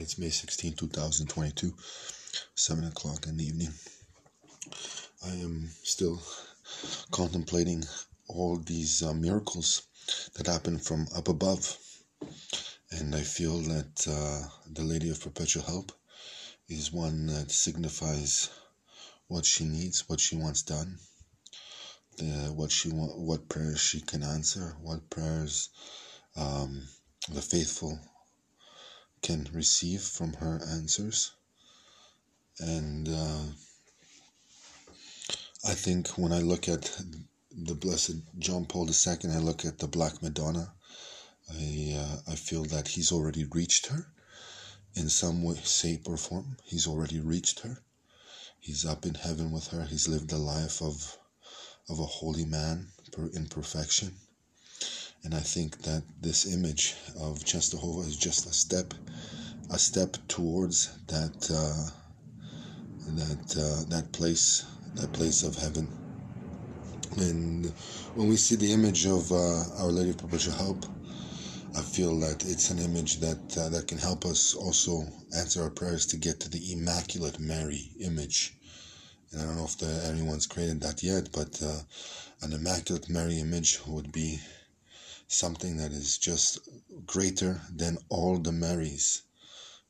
[0.00, 1.74] It's May 16, 2022,
[2.54, 3.72] 7 o'clock in the evening.
[5.26, 6.22] I am still
[7.10, 7.82] contemplating
[8.28, 9.82] all these uh, miracles
[10.36, 11.76] that happen from up above.
[12.92, 15.90] And I feel that uh, the Lady of Perpetual Help
[16.68, 18.50] is one that signifies
[19.26, 20.96] what she needs, what she wants done,
[22.18, 25.70] the, what she what prayers she can answer, what prayers
[26.36, 26.86] um,
[27.28, 27.98] the faithful
[29.22, 31.32] can receive from her answers.
[32.60, 33.44] And uh,
[35.64, 37.00] I think when I look at
[37.50, 40.72] the Blessed John Paul II, I look at the Black Madonna,
[41.50, 44.12] I, uh, I feel that he's already reached her
[44.94, 46.56] in some way, shape, or form.
[46.64, 47.82] He's already reached her.
[48.60, 49.84] He's up in heaven with her.
[49.84, 51.16] He's lived the life of,
[51.88, 52.88] of a holy man
[53.32, 54.16] in perfection.
[55.24, 58.94] And I think that this image of Czestochowa is just a step,
[59.70, 61.90] a step towards that uh,
[63.16, 65.88] that uh, that place, that place of heaven.
[67.16, 67.66] And
[68.14, 70.86] when we see the image of uh, Our Lady of Perpetual Help,
[71.76, 75.04] I feel that it's an image that uh, that can help us also
[75.36, 78.54] answer our prayers to get to the Immaculate Mary image.
[79.32, 81.80] And I don't know if the, anyone's created that yet, but uh,
[82.42, 84.38] an Immaculate Mary image would be
[85.28, 86.58] something that is just
[87.06, 89.22] greater than all the Marys,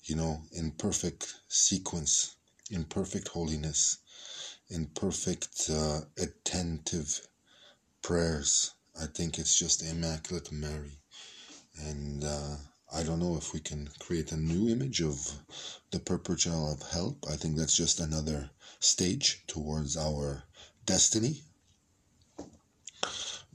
[0.04, 2.34] you know, in perfect sequence,
[2.70, 3.98] in perfect holiness,
[4.68, 7.26] in perfect uh, attentive
[8.02, 8.72] prayers.
[9.00, 10.98] I think it's just Immaculate Mary.
[11.78, 12.56] And uh,
[12.92, 15.32] I don't know if we can create a new image of
[15.92, 17.24] the perpetual of help.
[17.30, 18.50] I think that's just another
[18.80, 20.42] stage towards our
[20.84, 21.42] destiny.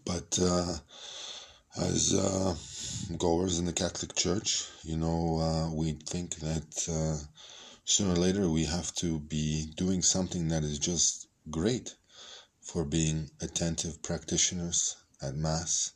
[0.05, 0.77] But uh,
[1.75, 2.55] as uh,
[3.17, 7.17] goers in the Catholic Church, you know, uh, we think that uh,
[7.83, 11.95] sooner or later we have to be doing something that is just great
[12.61, 15.93] for being attentive practitioners at Mass,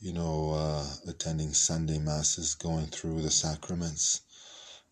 [0.00, 4.22] you know, uh, attending Sunday Masses, going through the sacraments,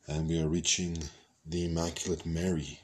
[0.06, 1.03] and we are reaching
[1.47, 2.78] the Immaculate Mary.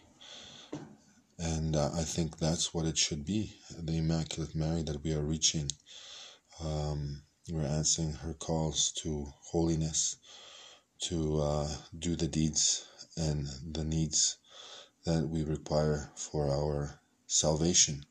[1.39, 5.23] And uh, I think that's what it should be the Immaculate Mary that we are
[5.23, 5.71] reaching
[6.65, 10.17] um, we're answering her calls to holiness,
[11.01, 12.85] to uh, do the deeds
[13.17, 14.37] and the needs
[15.05, 18.05] that we require for our salvation.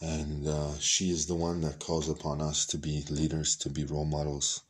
[0.00, 3.84] And uh, she is the one that calls upon us to be leaders, to be
[3.84, 4.62] role models.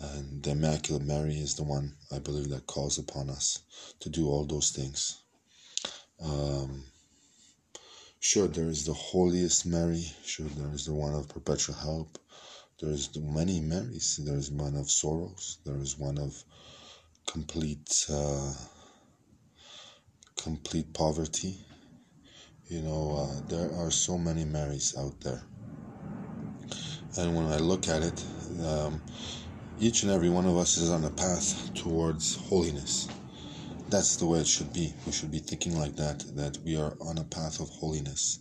[0.00, 3.60] And the Immaculate Mary is the one, I believe, that calls upon us
[4.00, 5.22] to do all those things.
[6.20, 6.84] Um,
[8.20, 10.04] Sure, there is the holiest Mary.
[10.24, 12.18] Sure, there is the one of perpetual help.
[12.80, 14.16] There is the many Marys.
[14.16, 15.58] There is one of sorrows.
[15.64, 16.42] There is one of
[17.26, 18.52] complete, uh,
[20.36, 21.58] complete poverty.
[22.68, 25.42] You know, uh, there are so many Marys out there.
[27.16, 28.24] And when I look at it,
[28.64, 29.00] um,
[29.78, 33.08] each and every one of us is on a path towards holiness
[33.90, 34.92] that's the way it should be.
[35.06, 38.38] We should be thinking like that, that we are on a path of holiness.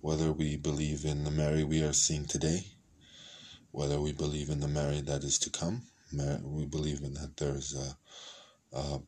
[0.00, 2.66] Whether we believe in the Mary we are seeing today,
[3.70, 5.82] whether we believe in the Mary that is to come,
[6.42, 7.96] we believe in that there's a,
[8.76, 9.00] a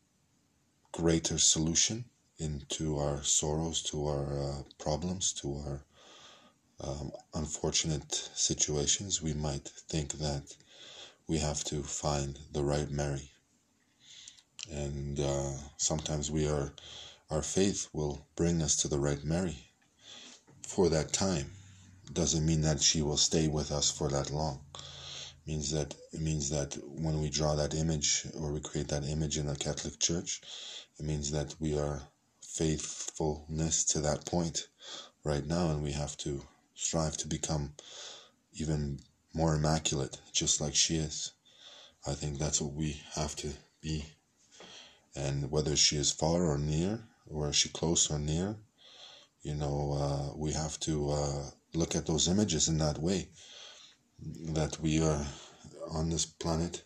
[0.93, 2.05] greater solution
[2.37, 5.85] into our sorrows, to our uh, problems, to our
[6.81, 9.21] um, unfortunate situations.
[9.21, 10.55] We might think that
[11.27, 13.31] we have to find the right Mary
[14.71, 16.73] and uh, sometimes we are
[17.29, 19.57] our faith will bring us to the right Mary
[20.67, 21.51] for that time.
[22.11, 24.61] Doesn't mean that she will stay with us for that long.
[24.73, 29.03] It means that it means that when we draw that image or we create that
[29.03, 30.41] image in the Catholic Church,
[30.97, 32.01] it means that we are
[32.41, 34.67] faithfulness to that point
[35.23, 36.41] right now, and we have to
[36.73, 37.73] strive to become
[38.53, 38.99] even
[39.33, 41.33] more immaculate, just like she is.
[42.07, 44.05] I think that's what we have to be
[45.25, 48.55] and whether she is far or near, or she close or near,
[49.41, 51.43] you know, uh, we have to uh,
[51.73, 53.29] look at those images in that way.
[54.53, 55.25] That we are
[55.91, 56.83] on this planet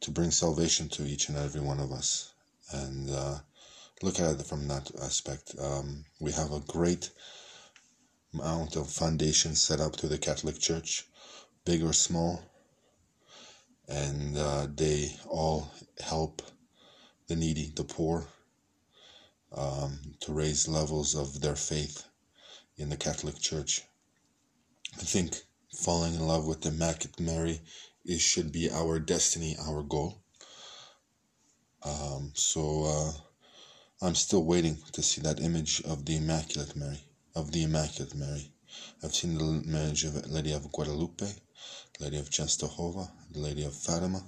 [0.00, 2.32] to bring salvation to each and every one of us,
[2.72, 3.38] and uh,
[4.02, 5.54] look at it from that aspect.
[5.58, 7.10] Um, we have a great
[8.32, 11.06] amount of foundations set up through the Catholic Church,
[11.64, 12.42] big or small,
[13.88, 15.70] and uh, they all
[16.00, 16.42] help
[17.28, 18.26] the needy, the poor,
[19.52, 22.04] um, to raise levels of their faith
[22.76, 23.82] in the Catholic Church.
[24.98, 25.42] I think
[25.74, 27.60] falling in love with the Immaculate Mary
[28.04, 30.22] is, should be our destiny, our goal.
[31.82, 37.00] Um, so uh, I'm still waiting to see that image of the Immaculate Mary,
[37.34, 38.52] of the Immaculate Mary.
[39.02, 41.26] I've seen the image of Lady of Guadalupe,
[42.00, 44.22] Lady of Częstochowa, the Lady of Fatima,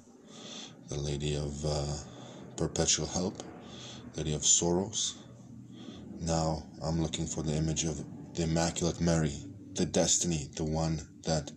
[0.88, 1.96] the Lady of uh,
[2.58, 3.40] Perpetual Help,
[4.16, 5.14] Lady of Sorrows.
[6.20, 9.32] Now I'm looking for the image of the Immaculate Mary,
[9.74, 11.52] the destiny, the one that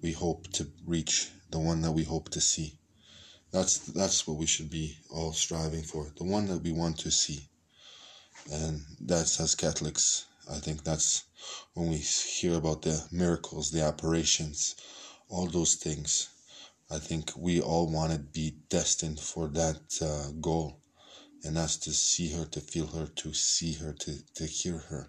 [0.00, 2.78] we hope to reach, the one that we hope to see.
[3.50, 7.10] That's that's what we should be all striving for, the one that we want to
[7.10, 7.48] see.
[8.52, 11.24] And that's as Catholics, I think that's
[11.74, 14.76] when we hear about the miracles, the apparitions,
[15.28, 16.28] all those things.
[16.90, 20.80] I think we all want to be destined for that uh, goal,
[21.44, 25.08] and that's to see her, to feel her, to see her, to, to hear her,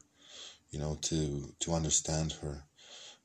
[0.71, 2.65] you know, to to understand her,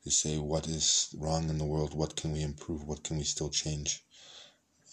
[0.04, 3.24] to say what is wrong in the world, what can we improve, what can we
[3.24, 4.04] still change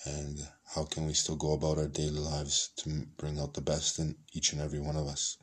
[0.05, 3.99] and how can we still go about our daily lives to bring out the best
[3.99, 5.37] in each and every one of us.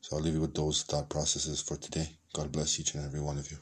[0.00, 2.16] So I'll leave you with those thought processes for today.
[2.32, 3.58] God bless each and every one of you.